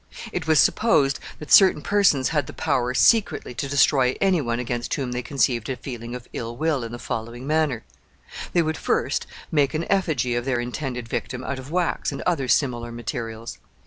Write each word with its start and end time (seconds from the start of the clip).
It 0.31 0.47
was 0.47 0.59
supposed 0.59 1.19
that 1.37 1.51
certain 1.51 1.83
persons 1.83 2.29
had 2.29 2.47
the 2.47 2.53
power 2.53 2.91
secretly 2.95 3.53
to 3.53 3.69
destroy 3.69 4.17
any 4.19 4.41
one 4.41 4.57
against 4.57 4.95
whom 4.95 5.11
they 5.11 5.21
conceived 5.21 5.69
a 5.69 5.75
feeling 5.77 6.15
of 6.15 6.27
ill 6.33 6.57
will 6.57 6.83
in 6.83 6.91
the 6.91 6.97
following 6.97 7.45
manner: 7.45 7.83
They 8.53 8.63
would 8.63 8.77
first 8.77 9.27
make 9.51 9.75
an 9.75 9.85
effigy 9.91 10.33
of 10.33 10.43
their 10.43 10.59
intended 10.59 11.07
victim 11.07 11.43
out 11.43 11.59
of 11.59 11.69
wax 11.69 12.11
and 12.11 12.23
other 12.23 12.47
similar 12.47 12.91
materials. 12.91 13.59